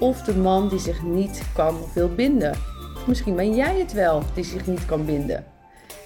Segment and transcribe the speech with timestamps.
[0.00, 2.54] of de man die zich niet kan of wil binden.
[3.06, 5.44] Misschien ben jij het wel die zich niet kan binden.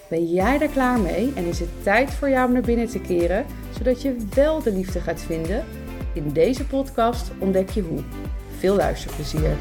[0.09, 2.99] Ben jij daar klaar mee en is het tijd voor jou om naar binnen te
[2.99, 3.45] keren,
[3.79, 5.65] zodat je wel de liefde gaat vinden?
[6.13, 8.01] In deze podcast ontdek je hoe.
[8.59, 9.57] Veel luisterplezier.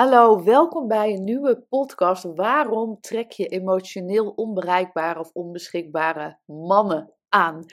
[0.00, 2.24] Hallo, welkom bij een nieuwe podcast.
[2.34, 7.64] Waarom trek je emotioneel onbereikbare of onbeschikbare mannen aan?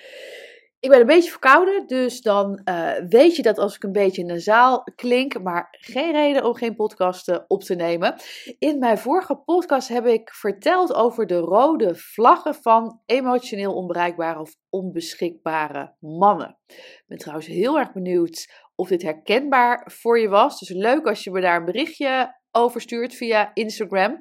[0.79, 4.39] Ik ben een beetje verkouden, dus dan uh, weet je dat als ik een beetje
[4.39, 8.15] zaal klink, maar geen reden om geen podcast op te nemen.
[8.59, 14.55] In mijn vorige podcast heb ik verteld over de rode vlaggen van emotioneel onbereikbare of
[14.69, 16.57] onbeschikbare mannen.
[16.67, 20.59] Ik ben trouwens heel erg benieuwd of dit herkenbaar voor je was.
[20.59, 24.17] Dus leuk als je me daar een berichtje over stuurt via Instagram.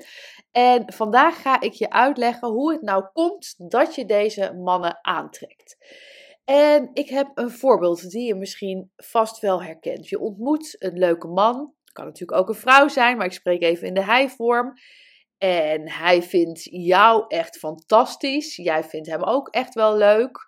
[0.51, 5.77] En vandaag ga ik je uitleggen hoe het nou komt dat je deze mannen aantrekt.
[6.45, 10.09] En ik heb een voorbeeld die je misschien vast wel herkent.
[10.09, 11.75] Je ontmoet een leuke man.
[11.93, 14.73] Kan natuurlijk ook een vrouw zijn, maar ik spreek even in de hij-vorm.
[15.39, 18.57] En hij vindt jou echt fantastisch.
[18.57, 20.47] Jij vindt hem ook echt wel leuk.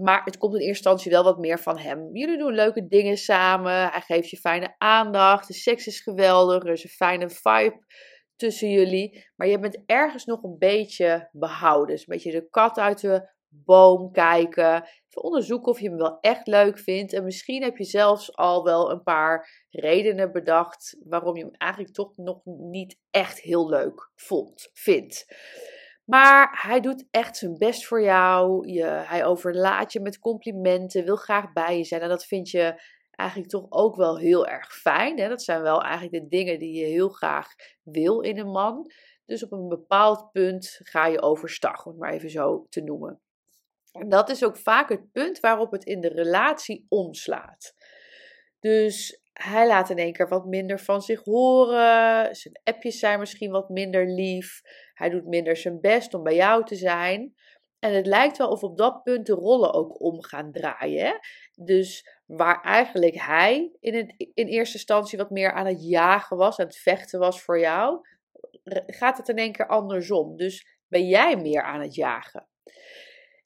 [0.00, 2.16] Maar het komt in eerste instantie wel wat meer van hem.
[2.16, 3.90] Jullie doen leuke dingen samen.
[3.90, 5.46] Hij geeft je fijne aandacht.
[5.46, 6.62] De seks is geweldig.
[6.62, 7.84] Er is een fijne vibe
[8.36, 9.26] tussen jullie.
[9.36, 11.86] Maar je bent ergens nog een beetje behouden.
[11.86, 14.74] Dus een beetje de kat uit de boom kijken.
[14.74, 17.12] Even onderzoeken of je hem wel echt leuk vindt.
[17.12, 21.94] En misschien heb je zelfs al wel een paar redenen bedacht waarom je hem eigenlijk
[21.94, 25.26] toch nog niet echt heel leuk vond, vindt.
[26.08, 28.68] Maar hij doet echt zijn best voor jou.
[28.68, 32.00] Je, hij overlaat je met complimenten, wil graag bij je zijn.
[32.00, 35.18] En dat vind je eigenlijk toch ook wel heel erg fijn.
[35.18, 35.28] Hè?
[35.28, 37.48] Dat zijn wel eigenlijk de dingen die je heel graag
[37.82, 38.90] wil in een man.
[39.26, 43.20] Dus op een bepaald punt ga je overstag, om het maar even zo te noemen.
[43.92, 47.74] En dat is ook vaak het punt waarop het in de relatie omslaat.
[48.60, 52.36] Dus hij laat in één keer wat minder van zich horen.
[52.36, 54.60] Zijn appjes zijn misschien wat minder lief.
[54.98, 57.34] Hij doet minder zijn best om bij jou te zijn.
[57.78, 61.18] En het lijkt wel of op dat punt de rollen ook om gaan draaien.
[61.54, 66.58] Dus waar eigenlijk hij in, het, in eerste instantie wat meer aan het jagen was,
[66.58, 68.00] aan het vechten was voor jou,
[68.86, 70.36] gaat het in één keer andersom.
[70.36, 72.48] Dus ben jij meer aan het jagen.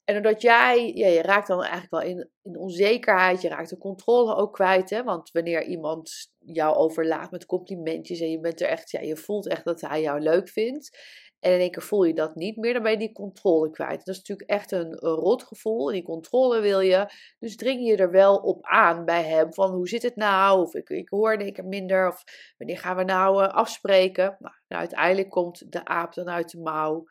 [0.03, 3.77] En doordat jij, ja, je raakt dan eigenlijk wel in, in onzekerheid, je raakt de
[3.77, 4.89] controle ook kwijt.
[4.89, 5.03] Hè?
[5.03, 9.47] Want wanneer iemand jou overlaat met complimentjes en je bent er echt, ja, je voelt
[9.47, 10.97] echt dat hij jou leuk vindt.
[11.43, 14.05] En in één keer voel je dat niet meer, dan ben je die controle kwijt.
[14.05, 15.85] Dat is natuurlijk echt een, rotgevoel.
[15.85, 17.05] Die controle wil je.
[17.39, 19.53] Dus dring je er wel op aan bij hem.
[19.53, 20.61] Van hoe zit het nou?
[20.61, 22.07] Of ik, ik hoor ik er minder.
[22.07, 22.23] Of
[22.57, 24.35] wanneer gaan we nou uh, afspreken?
[24.39, 27.03] Nou, nou, uiteindelijk komt de aap dan uit de mouw.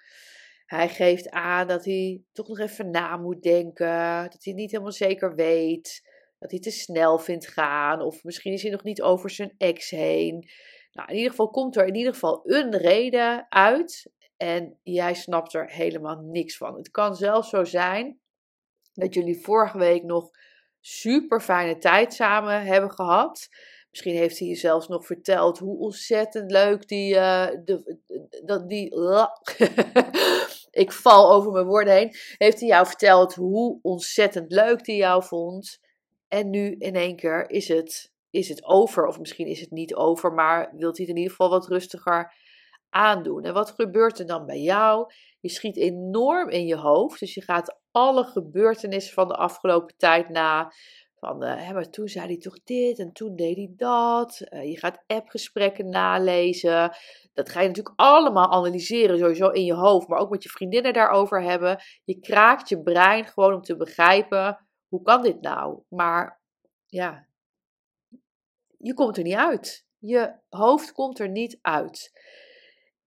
[0.66, 4.22] Hij geeft aan dat hij toch nog even na moet denken.
[4.30, 6.10] Dat hij niet helemaal zeker weet.
[6.38, 8.00] Dat hij te snel vindt gaan.
[8.00, 10.48] Of misschien is hij nog niet over zijn ex heen.
[10.92, 14.10] Nou, in ieder geval komt er in ieder geval een reden uit.
[14.42, 16.76] En jij snapt er helemaal niks van.
[16.76, 18.20] Het kan zelfs zo zijn
[18.94, 20.30] dat jullie vorige week nog
[20.80, 23.48] super fijne tijd samen hebben gehad.
[23.90, 27.14] Misschien heeft hij je zelfs nog verteld hoe ontzettend leuk die.
[27.14, 27.98] Uh, de,
[28.44, 28.94] dat die
[30.84, 32.14] ik val over mijn woorden heen.
[32.36, 35.80] Heeft hij jou verteld hoe ontzettend leuk hij jou vond.
[36.28, 39.06] En nu in één keer is het, is het over.
[39.06, 42.32] Of misschien is het niet over, maar wilt hij het in ieder geval wat rustiger
[42.92, 45.12] En wat gebeurt er dan bij jou?
[45.40, 47.20] Je schiet enorm in je hoofd.
[47.20, 50.72] Dus je gaat alle gebeurtenissen van de afgelopen tijd na.
[51.14, 54.40] Van, uh, hè, maar toen zei hij toch dit en toen deed hij dat.
[54.50, 56.96] Uh, je gaat appgesprekken nalezen.
[57.32, 60.92] Dat ga je natuurlijk allemaal analyseren, sowieso in je hoofd, maar ook met je vriendinnen
[60.92, 61.82] daarover hebben.
[62.04, 65.82] Je kraakt je brein gewoon om te begrijpen: hoe kan dit nou?
[65.88, 66.40] Maar
[66.86, 67.26] ja,
[68.78, 69.86] je komt er niet uit.
[69.98, 72.12] Je hoofd komt er niet uit.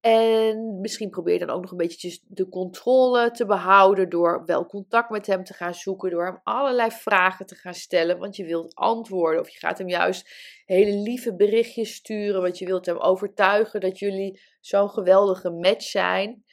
[0.06, 5.10] En misschien probeer dan ook nog een beetje de controle te behouden door wel contact
[5.10, 8.76] met hem te gaan zoeken, door hem allerlei vragen te gaan stellen, want je wilt
[8.76, 9.42] antwoorden.
[9.42, 10.30] Of je gaat hem juist
[10.66, 16.44] hele lieve berichtjes sturen, want je wilt hem overtuigen dat jullie zo'n geweldige match zijn.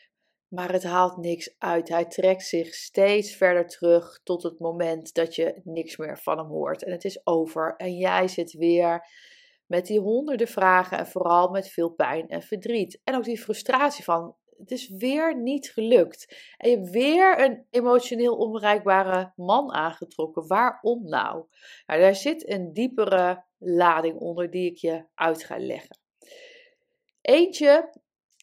[0.48, 1.88] Maar het haalt niks uit.
[1.88, 6.46] Hij trekt zich steeds verder terug tot het moment dat je niks meer van hem
[6.46, 6.84] hoort.
[6.84, 7.74] En het is over.
[7.76, 9.06] En jij zit weer
[9.72, 13.00] met die honderden vragen en vooral met veel pijn en verdriet.
[13.04, 16.52] En ook die frustratie van het is weer niet gelukt.
[16.56, 20.46] En je hebt weer een emotioneel onbereikbare man aangetrokken.
[20.46, 21.46] Waarom nou?
[21.86, 25.98] nou daar zit een diepere lading onder die ik je uit ga leggen.
[27.20, 27.92] Eentje,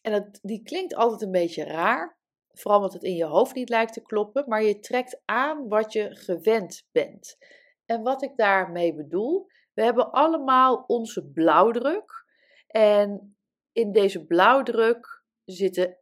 [0.01, 2.17] en dat, die klinkt altijd een beetje raar,
[2.53, 5.93] vooral omdat het in je hoofd niet lijkt te kloppen, maar je trekt aan wat
[5.93, 7.37] je gewend bent.
[7.85, 9.47] En wat ik daarmee bedoel,
[9.79, 12.25] we hebben allemaal onze blauwdruk.
[12.67, 13.37] En
[13.71, 15.97] in deze blauwdruk zitten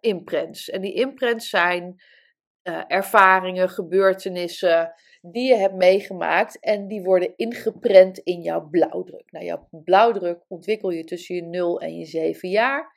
[0.00, 0.70] imprints.
[0.70, 2.02] En die imprints zijn
[2.62, 6.60] uh, ervaringen, gebeurtenissen die je hebt meegemaakt.
[6.60, 9.30] En die worden ingeprent in jouw blauwdruk.
[9.30, 12.96] Nou, jouw blauwdruk ontwikkel je tussen je 0 en je 7 jaar.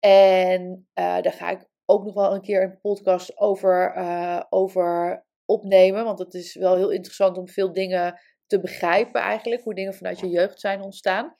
[0.00, 5.24] En uh, daar ga ik ook nog wel een keer een podcast over, uh, over
[5.44, 6.04] opnemen.
[6.04, 8.20] Want het is wel heel interessant om veel dingen
[8.52, 11.34] te begrijpen eigenlijk, hoe dingen vanuit je jeugd zijn ontstaan.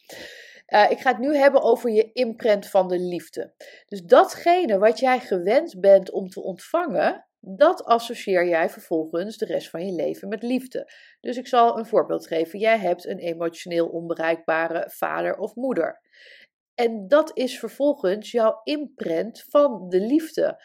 [0.68, 3.52] Uh, ik ga het nu hebben over je imprint van de liefde.
[3.86, 9.70] Dus datgene wat jij gewend bent om te ontvangen, dat associeer jij vervolgens de rest
[9.70, 10.92] van je leven met liefde.
[11.20, 12.58] Dus ik zal een voorbeeld geven.
[12.58, 16.00] Jij hebt een emotioneel onbereikbare vader of moeder.
[16.74, 20.62] En dat is vervolgens jouw imprint van de liefde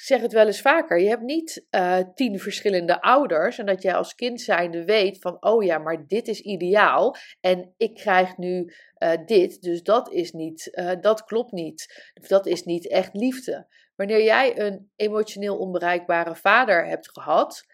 [0.00, 3.94] zeg het wel eens vaker, je hebt niet uh, tien verschillende ouders en dat jij
[3.94, 8.72] als kind zijnde weet van, oh ja, maar dit is ideaal en ik krijg nu
[8.98, 13.66] uh, dit, dus dat is niet, uh, dat klopt niet, dat is niet echt liefde.
[13.94, 17.64] Wanneer jij een emotioneel onbereikbare vader hebt gehad,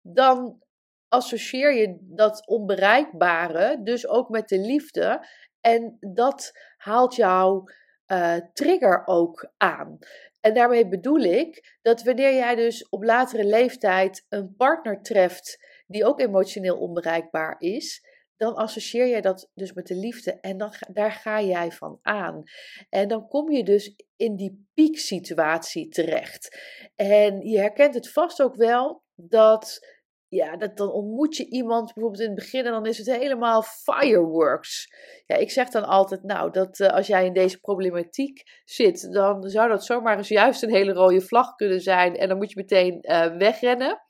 [0.00, 0.62] dan
[1.08, 5.26] associeer je dat onbereikbare dus ook met de liefde
[5.60, 7.14] en dat haalt
[8.06, 9.98] jouw trigger ook aan.
[10.40, 16.04] En daarmee bedoel ik dat wanneer jij dus op latere leeftijd een partner treft die
[16.04, 21.12] ook emotioneel onbereikbaar is, dan associeer jij dat dus met de liefde en dan, daar
[21.12, 22.42] ga jij van aan.
[22.88, 26.58] En dan kom je dus in die pieksituatie terecht.
[26.94, 29.78] En je herkent het vast ook wel dat
[30.34, 33.62] ja, dat, dan ontmoet je iemand bijvoorbeeld in het begin en dan is het helemaal
[33.62, 34.88] fireworks.
[35.26, 39.42] Ja, ik zeg dan altijd, nou, dat uh, als jij in deze problematiek zit, dan
[39.42, 42.56] zou dat zomaar eens juist een hele rode vlag kunnen zijn en dan moet je
[42.56, 44.02] meteen uh, wegrennen.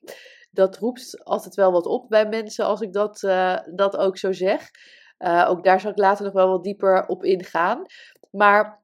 [0.51, 4.33] Dat roept altijd wel wat op bij mensen als ik dat, uh, dat ook zo
[4.33, 4.71] zeg.
[5.47, 7.83] ook daar zal ik later nog wel wat dieper op ingaan.
[8.31, 8.84] Maar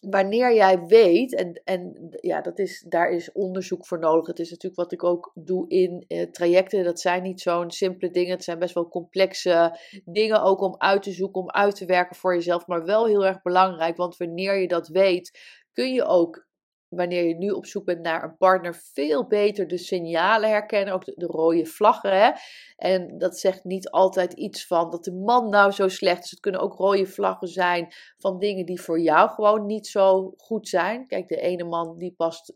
[0.00, 4.26] wanneer jij weet, en, en ja, dat is, daar is onderzoek voor nodig.
[4.26, 6.84] Het is natuurlijk wat ik ook doe in eh, trajecten.
[6.84, 8.30] Dat zijn niet zo'n simpele dingen.
[8.30, 12.16] Het zijn best wel complexe dingen ook om uit te zoeken, om uit te werken
[12.16, 12.66] voor jezelf.
[12.66, 15.38] Maar wel heel erg belangrijk, want wanneer je dat weet,
[15.72, 16.48] kun je ook
[16.90, 21.04] wanneer je nu op zoek bent naar een partner, veel beter de signalen herkennen, ook
[21.04, 22.20] de, rode vlaggen.
[22.20, 22.30] Hè?
[22.76, 26.30] En dat zegt niet altijd iets van dat de man nou zo slecht is.
[26.30, 30.68] Het kunnen ook rode vlaggen zijn van dingen die voor jou gewoon niet zo goed
[30.68, 31.06] zijn.
[31.06, 32.54] Kijk, de ene man die past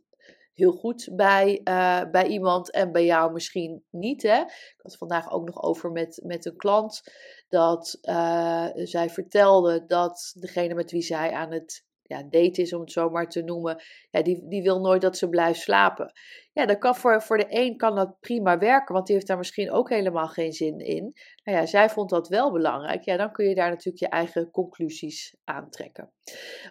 [0.54, 4.22] heel goed bij, uh, bij iemand en bij jou misschien niet.
[4.22, 4.38] Hè?
[4.38, 7.02] Ik had het vandaag ook nog over met, met een klant
[7.48, 12.80] dat uh, zij vertelde dat degene met wie zij aan het ja, date is, om
[12.80, 16.12] het zo maar te noemen, ja, die, die wil nooit dat ze blijft slapen.
[16.52, 19.38] Ja, dat kan voor, voor de een kan dat prima werken, want die heeft daar
[19.38, 21.12] misschien ook helemaal geen zin in.
[21.44, 23.04] Nou ja, zij vond dat wel belangrijk.
[23.04, 26.12] Ja, dan kun je daar natuurlijk je eigen conclusies aantrekken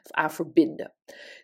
[0.03, 0.93] of aan verbinden.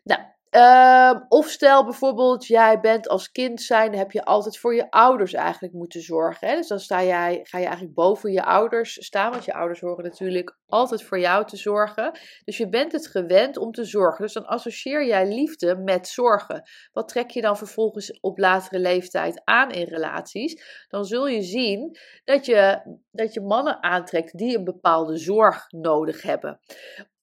[0.04, 4.92] Nou, Ehm, of stel bijvoorbeeld, jij bent als kind zijn, heb je altijd voor je
[4.92, 6.48] ouders eigenlijk moeten zorgen.
[6.48, 6.56] Hè?
[6.56, 10.04] Dus dan sta jij, ga je eigenlijk boven je ouders staan, want je ouders horen
[10.04, 12.20] natuurlijk altijd voor jou te zorgen.
[12.44, 14.24] Dus je bent het gewend om te zorgen.
[14.24, 16.70] Dus dan associeer jij liefde met zorgen.
[16.92, 20.86] Wat trek je dan vervolgens op latere leeftijd aan in relaties?
[20.88, 26.22] Dan zul je zien dat je, dat je mannen aantrekt die een bepaalde zorg nodig
[26.22, 26.60] hebben.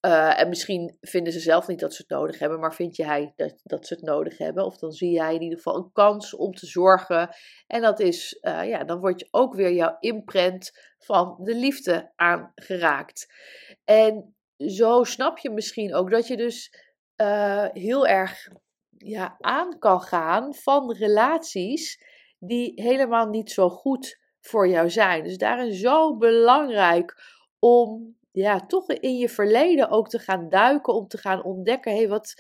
[0.06, 3.32] Uh, en misschien vinden ze zelf niet dat ze het nodig hebben, maar vind jij
[3.36, 4.64] dat, dat ze het nodig hebben?
[4.64, 7.28] Of dan zie jij in ieder geval een kans om te zorgen.
[7.66, 12.12] En dat is, uh, ja, dan word je ook weer jouw imprint van de liefde
[12.14, 13.32] aangeraakt.
[13.84, 16.84] En zo snap je misschien ook dat je dus
[17.16, 18.48] uh, heel erg
[18.98, 22.04] ja, aan kan gaan van relaties
[22.38, 25.25] die helemaal niet zo goed voor jou zijn.
[25.25, 27.14] Dus daarin zo belangrijk
[27.58, 31.99] om ja, toch in je verleden ook te gaan duiken, om te gaan ontdekken, hé,
[31.99, 32.35] hey, wat,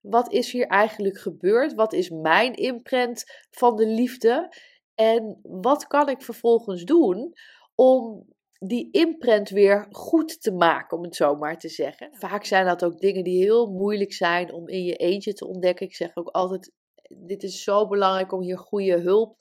[0.00, 1.74] wat is hier eigenlijk gebeurd?
[1.74, 4.56] Wat is mijn imprint van de liefde?
[4.94, 7.32] En wat kan ik vervolgens doen
[7.74, 8.26] om
[8.58, 12.08] die imprint weer goed te maken, om het zo maar te zeggen.
[12.12, 15.86] Vaak zijn dat ook dingen die heel moeilijk zijn om in je eentje te ontdekken.
[15.86, 16.72] Ik zeg ook altijd,
[17.08, 19.36] dit is zo belangrijk om hier goede hulp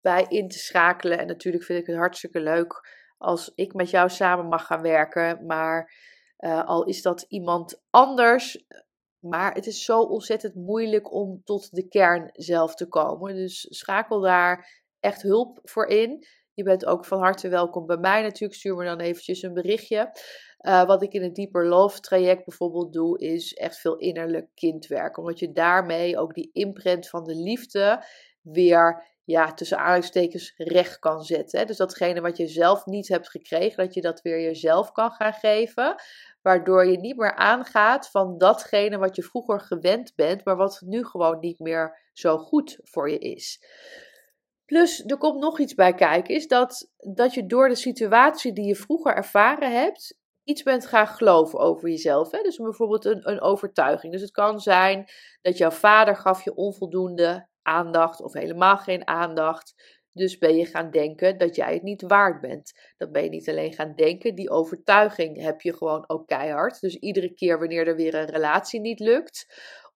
[0.00, 1.18] bij in te schakelen.
[1.18, 5.46] En natuurlijk vind ik het hartstikke leuk als ik met jou samen mag gaan werken.
[5.46, 5.92] Maar
[6.38, 8.66] uh, al is dat iemand anders.
[9.18, 13.34] Maar het is zo ontzettend moeilijk om tot de kern zelf te komen.
[13.34, 16.26] Dus schakel daar echt hulp voor in.
[16.54, 18.54] Je bent ook van harte welkom bij mij natuurlijk.
[18.54, 20.12] Stuur me dan eventjes een berichtje.
[20.60, 25.18] Uh, wat ik in het Deeper Love traject bijvoorbeeld doe, is echt veel innerlijk kindwerk.
[25.18, 28.04] Omdat je daarmee ook die imprint van de liefde
[28.42, 31.66] weer, ja, tussen aanhalingstekens recht kan zetten.
[31.66, 35.32] Dus datgene wat je zelf niet hebt gekregen, dat je dat weer jezelf kan gaan
[35.32, 35.94] geven.
[36.42, 41.04] Waardoor je niet meer aangaat van datgene wat je vroeger gewend bent, maar wat nu
[41.04, 43.64] gewoon niet meer zo goed voor je is.
[44.64, 48.66] Plus, er komt nog iets bij kijken, is dat, dat je door de situatie die
[48.66, 52.30] je vroeger ervaren hebt, iets bent gaan geloven over jezelf.
[52.30, 52.42] Hè?
[52.42, 54.12] Dus bijvoorbeeld een, een overtuiging.
[54.12, 55.04] Dus het kan zijn
[55.42, 59.74] dat jouw vader gaf je onvoldoende aandacht of helemaal geen aandacht.
[60.12, 62.72] Dus ben je gaan denken dat jij het niet waard bent.
[62.96, 66.80] Dat ben je niet alleen gaan denken, die overtuiging heb je gewoon ook keihard.
[66.80, 69.46] Dus iedere keer wanneer er weer een relatie niet lukt,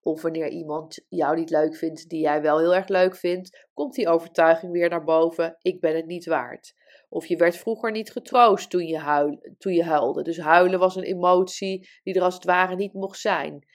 [0.01, 3.93] of wanneer iemand jou niet leuk vindt die jij wel heel erg leuk vindt, komt
[3.93, 6.73] die overtuiging weer naar boven: ik ben het niet waard.
[7.09, 10.21] Of je werd vroeger niet getroost toen je, huil, toen je huilde.
[10.21, 13.65] Dus huilen was een emotie die er als het ware niet mocht zijn.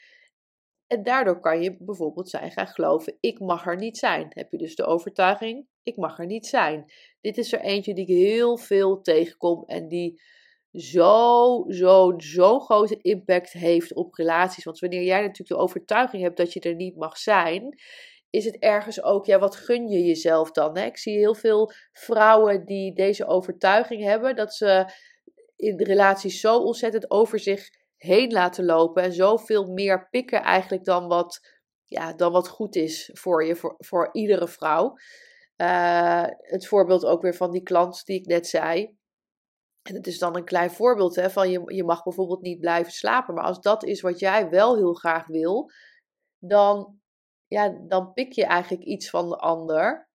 [0.87, 4.27] En daardoor kan je bijvoorbeeld zijn gaan geloven: ik mag er niet zijn.
[4.29, 6.93] Heb je dus de overtuiging: ik mag er niet zijn.
[7.21, 10.21] Dit is er eentje die ik heel veel tegenkom en die
[10.73, 14.65] zo, zo, zo grote impact heeft op relaties.
[14.65, 17.79] Want wanneer jij natuurlijk de overtuiging hebt dat je er niet mag zijn,
[18.31, 20.77] is het ergens ook, ja, wat gun je jezelf dan?
[20.77, 20.85] Hè?
[20.85, 24.93] Ik zie heel veel vrouwen die deze overtuiging hebben, dat ze
[25.57, 27.71] in relaties zo ontzettend over zich
[28.05, 31.41] heen laten lopen en zoveel meer pikken eigenlijk dan wat,
[31.85, 34.95] ja, dan wat goed is voor je, voor, voor iedere vrouw.
[35.57, 38.97] Uh, het voorbeeld ook weer van die klant die ik net zei.
[39.83, 42.93] En het is dan een klein voorbeeld hè, van je, je mag bijvoorbeeld niet blijven
[42.93, 43.35] slapen.
[43.35, 45.71] Maar als dat is wat jij wel heel graag wil,
[46.39, 47.01] dan,
[47.47, 50.09] ja, dan pik je eigenlijk iets van de ander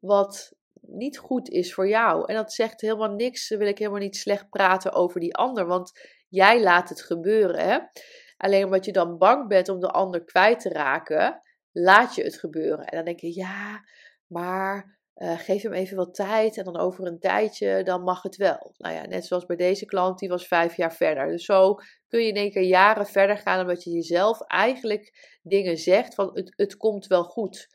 [0.00, 2.24] wat niet goed is voor jou.
[2.26, 5.92] En dat zegt helemaal niks, wil ik helemaal niet slecht praten over die ander, want
[6.28, 7.90] jij laat het gebeuren.
[8.36, 11.40] Alleen omdat je dan bang bent om de ander kwijt te raken,
[11.72, 12.84] laat je het gebeuren.
[12.84, 13.80] En dan denk je, ja,
[14.26, 18.36] maar uh, geef hem even wat tijd en dan over een tijdje, dan mag het
[18.36, 18.74] wel.
[18.76, 21.26] Nou ja, net zoals bij deze klant, die was vijf jaar verder.
[21.26, 21.74] Dus zo
[22.06, 26.30] kun je in één keer jaren verder gaan, omdat je jezelf eigenlijk dingen zegt van
[26.32, 27.68] het, het komt wel goed.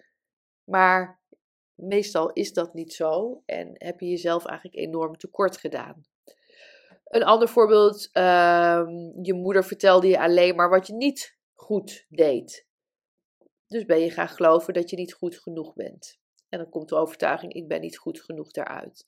[0.63, 1.21] Maar
[1.75, 6.01] meestal is dat niet zo en heb je jezelf eigenlijk enorm tekort gedaan.
[7.11, 8.83] Een ander voorbeeld, uh,
[9.21, 12.65] je moeder vertelde je alleen maar wat je niet goed deed.
[13.67, 16.19] Dus ben je gaan geloven dat je niet goed genoeg bent.
[16.49, 19.07] En dan komt de overtuiging: ik ben niet goed genoeg daaruit.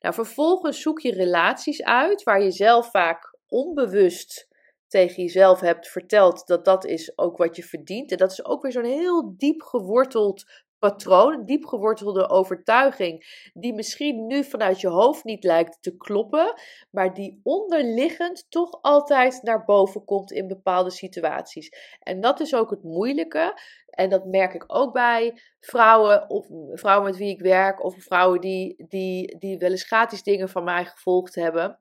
[0.00, 4.48] Nou, vervolgens zoek je relaties uit waar je zelf vaak onbewust
[4.88, 8.10] tegen jezelf hebt verteld dat dat is ook wat je verdient.
[8.10, 10.44] En dat is ook weer zo'n heel diep geworteld
[10.82, 16.54] patroon, een diep gewortelde overtuiging, die misschien nu vanuit je hoofd niet lijkt te kloppen,
[16.90, 21.98] maar die onderliggend toch altijd naar boven komt in bepaalde situaties.
[22.00, 23.60] En dat is ook het moeilijke.
[23.92, 28.40] En dat merk ik ook bij vrouwen, of vrouwen met wie ik werk, of vrouwen
[28.40, 31.78] die, die, die wel eens gratis dingen van mij gevolgd hebben.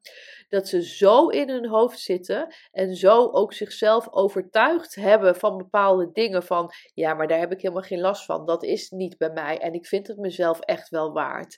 [0.49, 6.09] Dat ze zo in hun hoofd zitten en zo ook zichzelf overtuigd hebben van bepaalde
[6.11, 6.43] dingen.
[6.43, 8.45] Van ja, maar daar heb ik helemaal geen last van.
[8.45, 11.57] Dat is niet bij mij en ik vind het mezelf echt wel waard.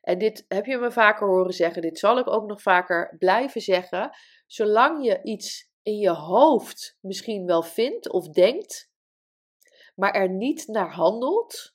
[0.00, 1.82] En dit heb je me vaker horen zeggen.
[1.82, 4.10] Dit zal ik ook nog vaker blijven zeggen.
[4.46, 8.90] Zolang je iets in je hoofd misschien wel vindt of denkt,
[9.96, 11.74] maar er niet naar handelt,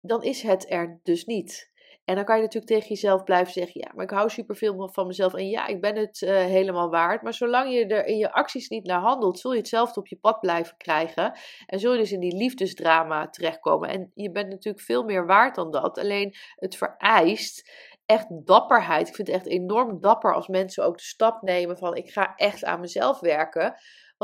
[0.00, 1.72] dan is het er dus niet.
[2.04, 5.06] En dan kan je natuurlijk tegen jezelf blijven zeggen: Ja, maar ik hou superveel van
[5.06, 5.34] mezelf.
[5.34, 7.22] En ja, ik ben het uh, helemaal waard.
[7.22, 10.16] Maar zolang je er in je acties niet naar handelt, zul je hetzelfde op je
[10.16, 11.38] pad blijven krijgen.
[11.66, 13.88] En zul je dus in die liefdesdrama terechtkomen.
[13.88, 15.98] En je bent natuurlijk veel meer waard dan dat.
[15.98, 17.70] Alleen het vereist
[18.06, 19.08] echt dapperheid.
[19.08, 22.34] Ik vind het echt enorm dapper als mensen ook de stap nemen van: Ik ga
[22.36, 23.74] echt aan mezelf werken.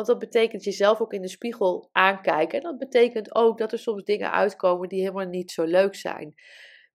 [0.00, 2.59] Want dat betekent jezelf ook in de spiegel aankijken.
[2.59, 6.35] En dat betekent ook dat er soms dingen uitkomen die helemaal niet zo leuk zijn.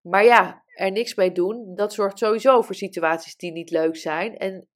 [0.01, 4.37] Maar ja, er niks mee doen, dat zorgt sowieso voor situaties die niet leuk zijn.
[4.37, 4.67] En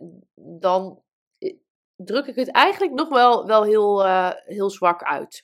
[0.60, 1.04] dan
[1.38, 1.56] eh,
[1.96, 5.44] druk ik het eigenlijk nog wel, wel heel, uh, heel zwak uit.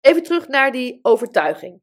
[0.00, 1.80] Even terug naar die overtuiging.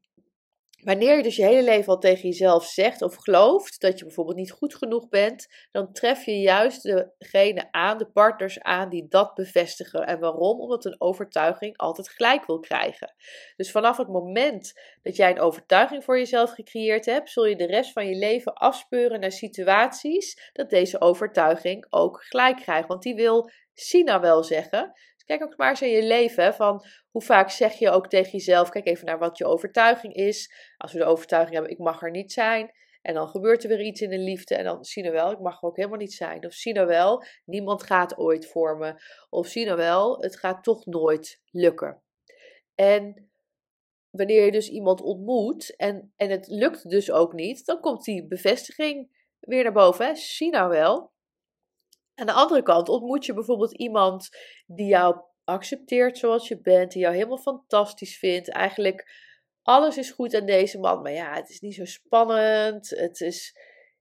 [0.82, 4.36] Wanneer je dus je hele leven al tegen jezelf zegt of gelooft dat je bijvoorbeeld
[4.36, 6.82] niet goed genoeg bent, dan tref je juist
[7.18, 10.06] degene aan, de partners aan die dat bevestigen.
[10.06, 10.60] En waarom?
[10.60, 13.14] Omdat een overtuiging altijd gelijk wil krijgen.
[13.56, 14.72] Dus vanaf het moment
[15.02, 18.54] dat jij een overtuiging voor jezelf gecreëerd hebt, zul je de rest van je leven
[18.54, 22.88] afspeuren naar situaties dat deze overtuiging ook gelijk krijgt.
[22.88, 24.92] Want die wil Sina wel zeggen.
[25.30, 28.68] Kijk ook maar eens in je leven van hoe vaak zeg je ook tegen jezelf,
[28.68, 30.52] kijk even naar wat je overtuiging is.
[30.76, 32.70] Als we de overtuiging hebben, ik mag er niet zijn.
[33.02, 35.38] En dan gebeurt er weer iets in de liefde en dan zie je wel, ik
[35.38, 36.46] mag er ook helemaal niet zijn.
[36.46, 39.02] Of zie je wel, niemand gaat ooit voor me.
[39.28, 42.02] Of zie je wel, het gaat toch nooit lukken.
[42.74, 43.30] En
[44.10, 48.26] wanneer je dus iemand ontmoet en, en het lukt dus ook niet, dan komt die
[48.26, 50.06] bevestiging weer naar boven.
[50.06, 50.14] Hè?
[50.14, 51.12] Zie nou wel,
[52.20, 54.28] aan de andere kant ontmoet je bijvoorbeeld iemand
[54.66, 58.50] die jou accepteert zoals je bent, die jou helemaal fantastisch vindt.
[58.50, 59.28] Eigenlijk
[59.62, 62.90] alles is goed aan deze man, maar ja, het is niet zo spannend.
[62.90, 63.56] Het is,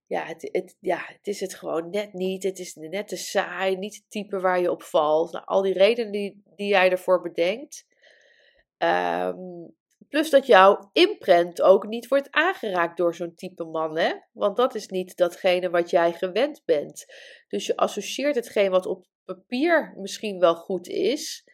[0.05, 2.43] ja, het, het, ja, het is het gewoon net niet.
[2.43, 5.31] Het is net te saai, niet het type waar je op valt.
[5.31, 7.85] Nou, al die redenen die, die jij ervoor bedenkt.
[8.77, 9.77] Um,
[10.09, 14.13] Plus dat jouw imprint ook niet wordt aangeraakt door zo'n type man, hè?
[14.31, 17.05] Want dat is niet datgene wat jij gewend bent.
[17.47, 21.49] Dus je associeert hetgeen wat op papier misschien wel goed is,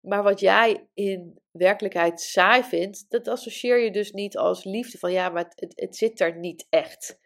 [0.00, 4.98] maar wat jij in werkelijkheid saai vindt, dat associeer je dus niet als liefde.
[4.98, 7.18] Van ja, maar het, het, zit er niet echt.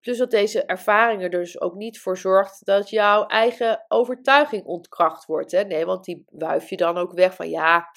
[0.00, 5.24] Plus dat deze ervaring er dus ook niet voor zorgt dat jouw eigen overtuiging ontkracht
[5.24, 5.52] wordt.
[5.52, 5.64] Hè?
[5.64, 7.90] Nee, want die wuif je dan ook weg van ja,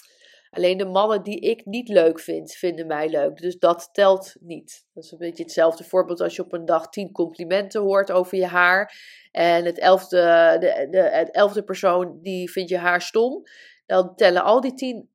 [0.58, 3.38] Alleen de mannen die ik niet leuk vind, vinden mij leuk.
[3.38, 4.86] Dus dat telt niet.
[4.94, 8.38] Dat is een beetje hetzelfde voorbeeld als je op een dag tien complimenten hoort over
[8.38, 8.94] je haar.
[9.32, 10.18] En het elfde,
[10.60, 13.44] de, de, het elfde persoon die vindt je haar stom.
[13.86, 15.10] Dan tellen al die tien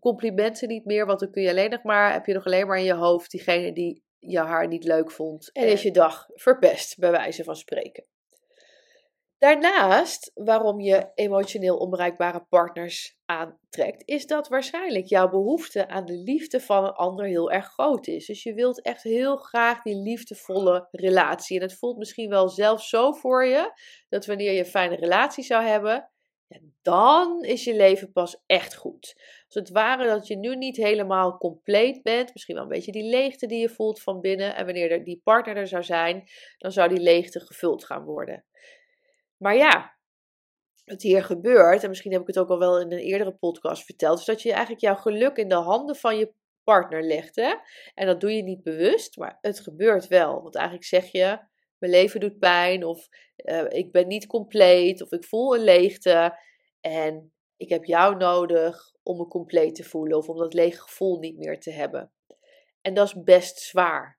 [0.00, 1.06] complimenten niet meer.
[1.06, 3.30] Want dan kun je alleen nog maar, heb je nog alleen maar in je hoofd
[3.30, 5.52] diegene die je haar niet leuk vond.
[5.52, 8.04] En is je dag verpest, bij wijze van spreken.
[9.38, 16.60] Daarnaast, waarom je emotioneel onbereikbare partners aantrekt, is dat waarschijnlijk jouw behoefte aan de liefde
[16.60, 18.26] van een ander heel erg groot is.
[18.26, 21.56] Dus je wilt echt heel graag die liefdevolle relatie.
[21.56, 23.72] En het voelt misschien wel zelf zo voor je
[24.08, 26.10] dat wanneer je een fijne relatie zou hebben,
[26.82, 29.14] dan is je leven pas echt goed.
[29.46, 33.10] Als het ware dat je nu niet helemaal compleet bent, misschien wel een beetje die
[33.10, 34.56] leegte die je voelt van binnen.
[34.56, 38.44] En wanneer er die partner er zou zijn, dan zou die leegte gevuld gaan worden.
[39.36, 39.96] Maar ja,
[40.84, 43.84] wat hier gebeurt, en misschien heb ik het ook al wel in een eerdere podcast
[43.84, 46.32] verteld, is dat je eigenlijk jouw geluk in de handen van je
[46.64, 47.36] partner legt.
[47.36, 47.54] Hè?
[47.94, 50.42] En dat doe je niet bewust, maar het gebeurt wel.
[50.42, 51.38] Want eigenlijk zeg je,
[51.78, 56.38] mijn leven doet pijn, of uh, ik ben niet compleet, of ik voel een leegte.
[56.80, 61.18] En ik heb jou nodig om me compleet te voelen, of om dat lege gevoel
[61.18, 62.12] niet meer te hebben.
[62.80, 64.18] En dat is best zwaar.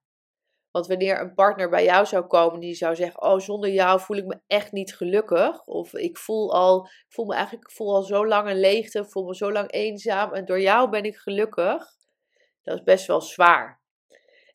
[0.77, 4.17] Want wanneer een partner bij jou zou komen die zou zeggen: Oh, zonder jou voel
[4.17, 5.65] ik me echt niet gelukkig.
[5.65, 9.25] Of ik voel al, ik voel me eigenlijk voel al zo lang een leegte, voel
[9.25, 10.33] me zo lang eenzaam.
[10.33, 11.85] En door jou ben ik gelukkig.
[12.63, 13.81] Dat is best wel zwaar.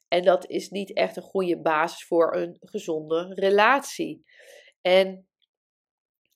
[0.08, 4.24] En dat is niet echt een goede basis voor een gezonde relatie.
[4.80, 5.28] En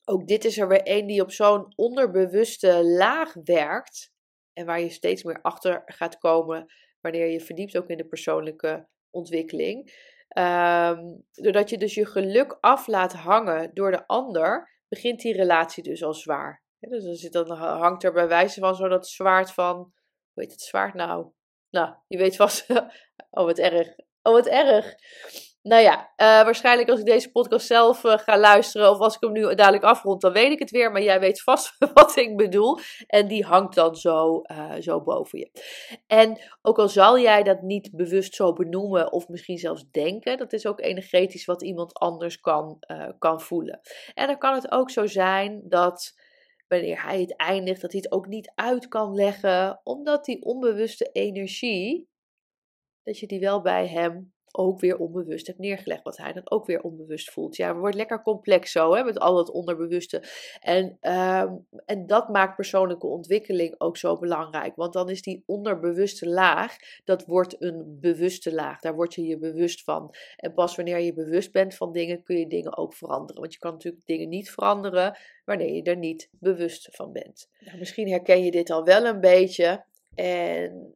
[0.05, 4.12] ook dit is er weer een die op zo'n onderbewuste laag werkt.
[4.53, 6.66] En waar je steeds meer achter gaat komen
[7.01, 10.05] wanneer je verdiept ook in de persoonlijke ontwikkeling.
[10.29, 11.00] Ehm,
[11.33, 16.02] doordat je dus je geluk af laat hangen door de ander, begint die relatie dus
[16.02, 16.62] al zwaar.
[16.79, 19.76] dus dan, zit, dan hangt er bij wijze van zo dat zwaard van,
[20.33, 21.26] hoe heet het zwaard nou?
[21.70, 22.66] Nou, je weet vast,
[23.31, 23.88] oh wat erg,
[24.22, 24.94] oh wat erg.
[25.66, 29.20] Nou ja, uh, waarschijnlijk als ik deze podcast zelf uh, ga luisteren of als ik
[29.20, 30.92] hem nu dadelijk afrond, dan weet ik het weer.
[30.92, 32.79] Maar jij weet vast wat ik bedoel.
[33.07, 35.50] En die hangt dan zo, uh, zo boven je.
[36.07, 40.52] En ook al zal jij dat niet bewust zo benoemen of misschien zelfs denken, dat
[40.52, 42.79] is ook energetisch wat iemand anders kan,
[43.18, 43.81] kan voelen.
[44.14, 46.14] En dan kan het ook zo zijn dat
[46.68, 51.11] wanneer hij het eindigt, dat hij het ook niet uit kan leggen, omdat die onbewuste
[51.12, 52.09] energie,
[53.02, 56.03] dat je die wel bij hem ook weer onbewust hebt neergelegd.
[56.03, 57.57] Wat hij dan ook weer onbewust voelt.
[57.57, 60.23] Ja, het wordt lekker complex zo, hè, met al het onderbewuste.
[60.61, 64.77] En, ehm, en dat maakt persoonlijke ontwikkeling ook zo belangrijk.
[64.77, 68.81] Want dan is die onderbewuste laag, dat wordt een bewuste laag.
[68.81, 70.14] Daar word je je bewust van.
[70.37, 73.40] En pas wanneer je bewust bent van dingen, kun je dingen ook veranderen.
[73.40, 77.49] Want je kan natuurlijk dingen niet veranderen wanneer je er niet bewust van bent.
[77.61, 79.85] Nou, misschien herken je dit al wel een beetje.
[80.14, 80.95] En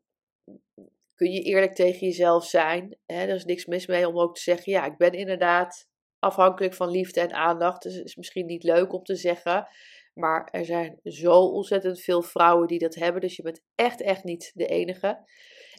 [1.21, 2.99] kun je eerlijk tegen jezelf zijn.
[3.07, 3.15] Hè?
[3.15, 6.91] Er is niks mis mee om ook te zeggen: ja, ik ben inderdaad afhankelijk van
[6.91, 7.83] liefde en aandacht.
[7.83, 9.69] Dus het is misschien niet leuk om te zeggen.
[10.15, 13.21] Maar er zijn zo ontzettend veel vrouwen die dat hebben.
[13.21, 15.19] Dus je bent echt, echt niet de enige.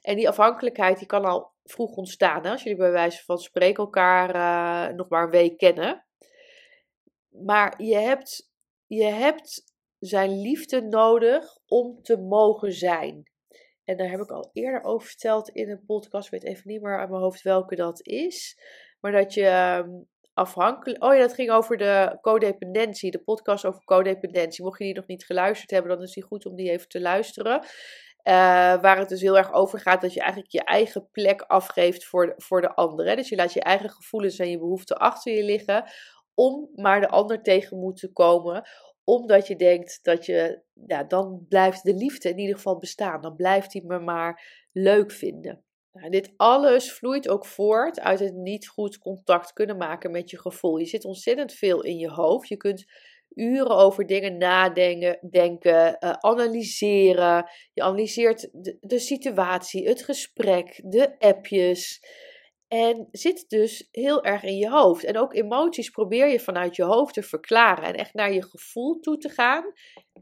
[0.01, 2.45] En die afhankelijkheid die kan al vroeg ontstaan.
[2.45, 6.06] Als jullie bij wijze van spreken elkaar uh, nog maar een week kennen.
[7.30, 8.51] Maar je hebt,
[8.86, 9.63] je hebt
[9.99, 13.31] zijn liefde nodig om te mogen zijn.
[13.86, 16.26] En daar heb ik al eerder over verteld in een podcast.
[16.26, 18.60] Ik weet even niet meer uit mijn hoofd welke dat is.
[19.00, 19.89] Maar dat je ehm,
[20.34, 21.04] afhankelijk.
[21.04, 23.12] Oh ja, dat ging over de codependentie.
[23.12, 24.63] De podcast over codependentie.
[24.63, 27.02] Mocht je die nog niet geluisterd hebben, dan is die goed om die even te
[27.02, 27.60] luisteren.
[28.24, 28.34] Uh,
[28.82, 32.26] waar het dus heel erg over gaat dat je eigenlijk je eigen plek afgeeft voor
[32.26, 33.15] de, voor de ander.
[33.15, 35.91] Dus je laat je eigen gevoelens en je behoeften achter je liggen.
[36.34, 38.70] Om maar de ander tegen moeten komen
[39.12, 43.21] omdat je denkt dat je, ja, dan blijft de liefde in ieder geval bestaan.
[43.21, 45.63] Dan blijft hij me maar leuk vinden.
[45.91, 50.39] Nou, dit alles vloeit ook voort uit het niet goed contact kunnen maken met je
[50.39, 50.78] gevoel.
[50.78, 52.47] Je zit ontzettend veel in je hoofd.
[52.47, 52.86] Je kunt
[53.34, 57.50] uren over dingen nadenken, denken, uh, analyseren.
[57.74, 62.00] Je analyseert de situatie, het gesprek, de appjes.
[62.71, 65.03] En zit dus heel erg in je hoofd.
[65.03, 67.84] En ook emoties probeer je vanuit je hoofd te verklaren.
[67.84, 69.73] En echt naar je gevoel toe te gaan.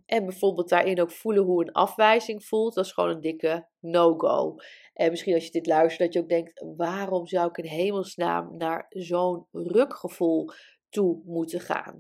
[0.06, 2.74] En bijvoorbeeld daarin ook voelen hoe een afwijzing voelt.
[2.74, 4.56] Dat is gewoon een dikke no-go.
[4.94, 8.58] En misschien als je dit luistert, dat je ook denkt: waarom zou ik in hemelsnaam
[8.58, 10.52] naar zo'n rukgevoel
[10.90, 12.00] toe moeten gaan?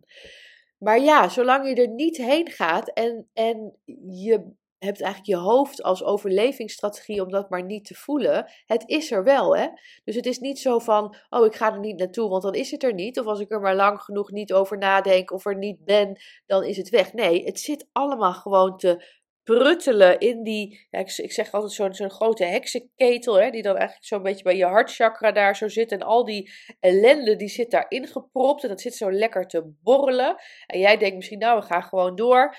[0.78, 5.84] Maar ja, zolang je er niet heen gaat en, en je hebt eigenlijk je hoofd
[5.84, 8.52] als overlevingsstrategie om dat maar niet te voelen.
[8.66, 9.68] Het is er wel, hè?
[10.04, 12.72] Dus het is niet zo van, oh, ik ga er niet naartoe, want dan is
[12.72, 13.20] het er niet.
[13.20, 16.64] Of als ik er maar lang genoeg niet over nadenk of er niet ben, dan
[16.64, 17.14] is het weg.
[17.14, 22.10] Nee, het zit allemaal gewoon te pruttelen in die, ik, ik zeg altijd zo'n zo'n
[22.10, 25.92] grote heksenketel, hè, die dan eigenlijk zo'n beetje bij je hartchakra daar zo zit.
[25.92, 30.36] En al die ellende, die zit daar ingepropt en dat zit zo lekker te borrelen.
[30.66, 32.56] En jij denkt misschien, nou, we gaan gewoon door.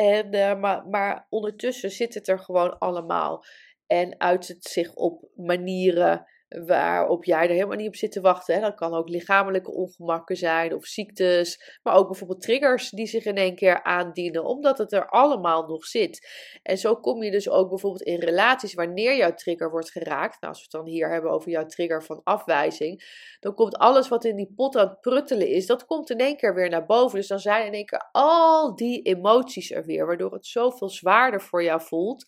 [0.00, 3.44] En, uh, maar, maar ondertussen zit het er gewoon allemaal.
[3.86, 8.54] En uit het zich op manieren waarop jij er helemaal niet op zit te wachten.
[8.54, 8.60] Hè.
[8.60, 13.36] Dat kan ook lichamelijke ongemakken zijn of ziektes, maar ook bijvoorbeeld triggers die zich in
[13.36, 16.28] één keer aandienen, omdat het er allemaal nog zit.
[16.62, 20.40] En zo kom je dus ook bijvoorbeeld in relaties wanneer jouw trigger wordt geraakt.
[20.40, 23.02] Nou, als we het dan hier hebben over jouw trigger van afwijzing,
[23.40, 26.36] dan komt alles wat in die pot aan het pruttelen is, dat komt in één
[26.36, 27.18] keer weer naar boven.
[27.18, 31.40] Dus dan zijn in één keer al die emoties er weer, waardoor het zoveel zwaarder
[31.40, 32.24] voor jou voelt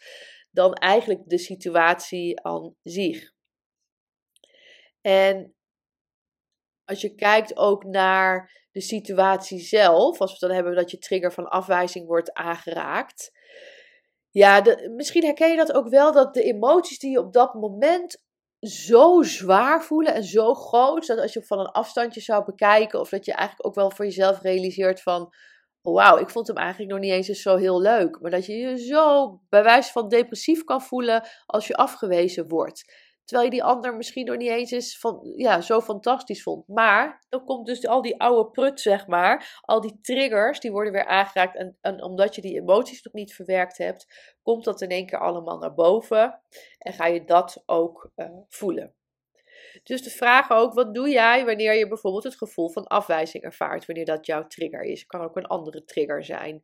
[0.50, 3.38] dan eigenlijk de situatie aan zich.
[5.00, 5.54] En
[6.84, 11.32] als je kijkt ook naar de situatie zelf, als we dan hebben dat je trigger
[11.32, 13.32] van afwijzing wordt aangeraakt.
[14.30, 14.62] Ja,
[14.96, 18.22] misschien herken je dat ook wel, dat de emoties die je op dat moment
[18.60, 23.08] zo zwaar voelen en zo groot, dat als je van een afstandje zou bekijken, of
[23.08, 25.34] dat je eigenlijk ook wel voor jezelf realiseert van,
[25.82, 28.20] oh, wauw, ik vond hem eigenlijk nog niet eens zo heel leuk.
[28.20, 33.09] Maar dat je je zo bij wijze van depressief kan voelen als je afgewezen wordt.
[33.24, 36.68] Terwijl je die ander misschien nog niet eens is van, ja, zo fantastisch vond.
[36.68, 39.60] Maar dan komt dus al die oude prut, zeg maar.
[39.60, 41.56] Al die triggers, die worden weer aangeraakt.
[41.56, 45.18] En, en omdat je die emoties nog niet verwerkt hebt, komt dat in één keer
[45.18, 46.40] allemaal naar boven.
[46.78, 48.94] En ga je dat ook uh, voelen.
[49.82, 53.86] Dus de vraag ook, wat doe jij wanneer je bijvoorbeeld het gevoel van afwijzing ervaart?
[53.86, 55.06] Wanneer dat jouw trigger is.
[55.06, 56.62] Kan ook een andere trigger zijn.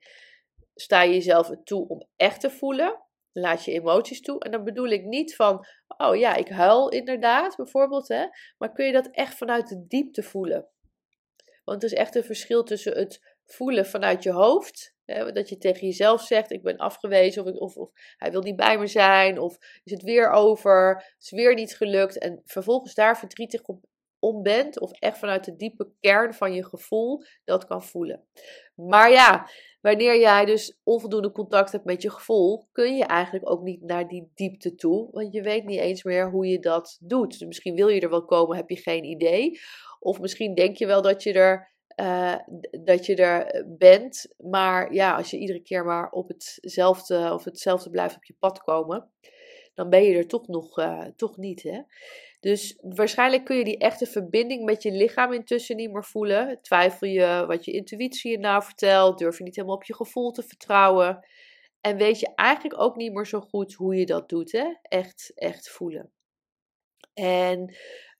[0.74, 3.05] Sta je jezelf toe om echt te voelen?
[3.40, 4.40] Laat je emoties toe.
[4.40, 8.08] En dan bedoel ik niet van, oh ja, ik huil inderdaad, bijvoorbeeld.
[8.08, 8.26] Hè?
[8.58, 10.68] Maar kun je dat echt vanuit de diepte voelen?
[11.64, 14.94] Want er is echt een verschil tussen het voelen vanuit je hoofd.
[15.04, 17.44] Hè, dat je tegen jezelf zegt, ik ben afgewezen.
[17.44, 19.38] Of, of, of hij wil niet bij me zijn.
[19.38, 21.04] Of is het weer over.
[21.18, 22.18] Is weer niet gelukt.
[22.18, 23.84] En vervolgens daar verdrietig op,
[24.18, 24.80] om bent.
[24.80, 28.26] Of echt vanuit de diepe kern van je gevoel dat kan voelen.
[28.74, 29.48] Maar ja,
[29.86, 34.08] wanneer jij dus onvoldoende contact hebt met je gevoel, kun je eigenlijk ook niet naar
[34.08, 35.08] die diepte toe.
[35.12, 37.38] Want je weet niet eens meer hoe je dat doet.
[37.38, 39.60] Dus misschien wil je er wel komen, heb je geen idee.
[40.00, 41.74] Of misschien denk je wel dat je er.
[42.00, 42.36] Uh,
[42.84, 47.90] dat je er bent, maar ja, als je iedere keer maar op hetzelfde of hetzelfde
[47.90, 49.10] blijft op je pad komen,
[49.74, 51.62] dan ben je er toch nog uh, toch niet.
[51.62, 51.80] Hè?
[52.46, 56.58] Dus waarschijnlijk kun je die echte verbinding met je lichaam intussen niet meer voelen.
[56.62, 60.30] Twijfel je wat je intuïtie je nou vertelt, durf je niet helemaal op je gevoel
[60.30, 61.26] te vertrouwen.
[61.80, 64.74] En weet je eigenlijk ook niet meer zo goed hoe je dat doet, hè?
[64.82, 66.12] Echt, echt voelen.
[67.14, 67.74] En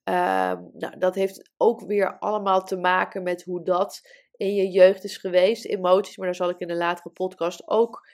[0.05, 4.01] uh, nou, dat heeft ook weer allemaal te maken met hoe dat
[4.37, 6.17] in je jeugd is geweest, emoties.
[6.17, 8.09] Maar daar zal ik in een latere podcast ook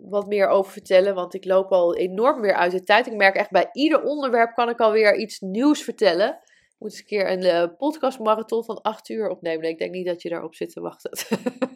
[0.00, 3.06] wat meer over vertellen, want ik loop al enorm weer uit de tijd.
[3.06, 6.28] Ik merk echt bij ieder onderwerp kan ik alweer iets nieuws vertellen.
[6.28, 9.68] Ik moet eens een keer een uh, podcastmarathon van 8 uur opnemen.
[9.68, 11.10] Ik denk niet dat je daarop zit te wachten.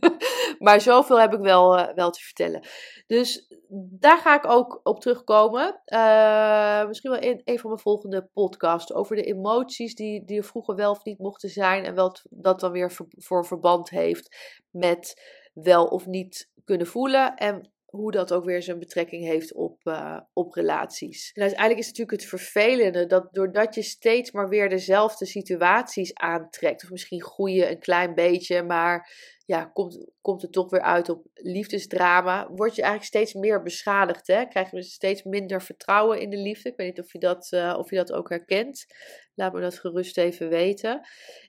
[0.64, 2.66] maar zoveel heb ik wel, uh, wel te vertellen.
[3.06, 5.80] Dus daar ga ik ook op terugkomen.
[5.87, 8.92] Uh, misschien wel in een van mijn volgende podcasts.
[8.92, 11.85] Over de emoties die, die er vroeger wel of niet mochten zijn.
[11.85, 14.37] En wat dat dan weer voor, voor verband heeft
[14.70, 15.22] met
[15.54, 17.37] wel of niet kunnen voelen.
[17.37, 21.31] En hoe dat ook weer zijn betrekking heeft op, uh, op relaties.
[21.35, 26.14] En uiteindelijk is het natuurlijk het vervelende dat doordat je steeds maar weer dezelfde situaties
[26.14, 29.11] aantrekt, of misschien groeien een klein beetje, maar
[29.46, 34.26] ja, komt, komt het toch weer uit op liefdesdrama, word je eigenlijk steeds meer beschadigd.
[34.26, 34.46] Hè?
[34.46, 36.68] Krijg je steeds minder vertrouwen in de liefde.
[36.68, 38.87] Ik weet niet of je dat, uh, of je dat ook herkent.
[39.35, 41.00] Laat me dat gerust even weten.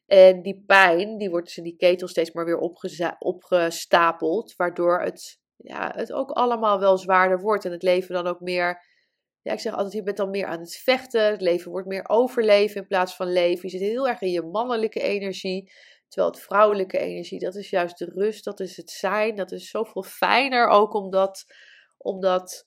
[0.06, 2.60] En die pijn, die wordt dus in die ketel steeds maar weer
[3.20, 7.66] opgestapeld, waardoor het ja, het ook allemaal wel zwaarder wordt.
[7.66, 8.92] En het leven dan ook meer.
[9.42, 11.32] Ja, ik zeg altijd, je bent dan meer aan het vechten.
[11.32, 13.70] Het leven wordt meer overleven in plaats van leven.
[13.70, 15.72] Je zit heel erg in je mannelijke energie.
[16.08, 19.36] Terwijl het vrouwelijke energie, dat is juist de rust, dat is het zijn.
[19.36, 21.46] Dat is zoveel fijner ook om, dat,
[21.98, 22.66] om, dat,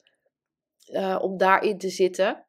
[0.87, 2.46] uh, om daarin te zitten.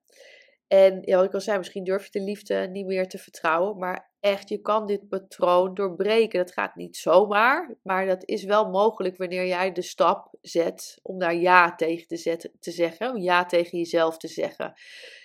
[0.67, 3.77] En ja, ik al zei, misschien durf je de liefde niet meer te vertrouwen.
[3.77, 6.39] Maar echt, je kan dit patroon doorbreken.
[6.39, 11.19] Dat gaat niet zomaar, maar dat is wel mogelijk wanneer jij de stap zet om
[11.19, 13.09] daar ja tegen te, zetten, te zeggen.
[13.09, 14.73] Om ja tegen jezelf te zeggen.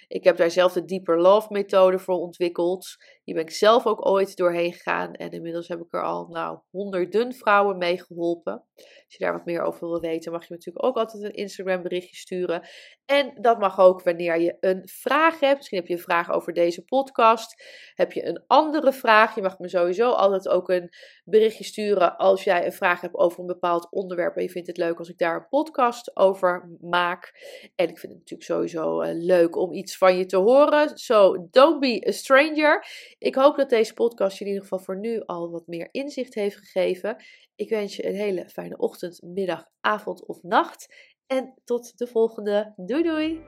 [0.09, 2.97] Ik heb daar zelf de Deeper Love methode voor ontwikkeld.
[3.25, 5.15] Die ben ik zelf ook ooit doorheen gegaan.
[5.15, 8.65] En inmiddels heb ik er al nou, honderden vrouwen mee geholpen.
[8.77, 11.83] Als je daar wat meer over wil weten, mag je natuurlijk ook altijd een Instagram
[11.83, 12.69] berichtje sturen.
[13.05, 15.57] En dat mag ook wanneer je een vraag hebt.
[15.57, 17.65] Misschien heb je een vraag over deze podcast.
[17.95, 19.35] Heb je een andere vraag?
[19.35, 20.91] Je mag me sowieso altijd ook een
[21.25, 24.37] berichtje sturen als jij een vraag hebt over een bepaald onderwerp.
[24.37, 27.33] En je vindt het leuk als ik daar een podcast over maak.
[27.75, 30.99] En ik vind het natuurlijk sowieso eh, leuk om iets van je te horen.
[30.99, 32.87] So don't be a stranger.
[33.23, 36.35] Ik hoop dat deze podcast je in ieder geval voor nu al wat meer inzicht
[36.35, 37.17] heeft gegeven.
[37.55, 40.95] Ik wens je een hele fijne ochtend, middag, avond of nacht.
[41.27, 42.73] En tot de volgende.
[42.77, 43.41] Doei doei!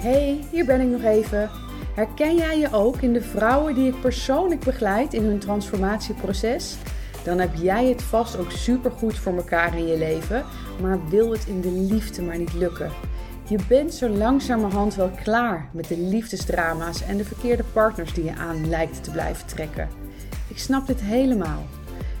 [0.00, 1.50] Hey, hier ben ik nog even.
[1.94, 6.76] Herken jij je ook in de vrouwen die ik persoonlijk begeleid in hun transformatieproces?
[7.24, 10.44] Dan heb jij het vast ook supergoed voor elkaar in je leven,
[10.80, 12.90] maar wil het in de liefde maar niet lukken.
[13.48, 18.34] Je bent zo langzamerhand wel klaar met de liefdesdrama's en de verkeerde partners die je
[18.34, 19.88] aan lijkt te blijven trekken.
[20.48, 21.62] Ik snap dit helemaal.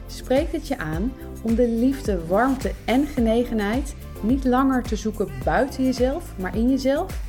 [0.06, 1.12] Spreek het je aan
[1.42, 7.20] om de liefde, warmte en genegenheid niet langer te zoeken buiten jezelf, maar in jezelf?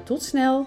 [0.04, 0.66] Tot snel!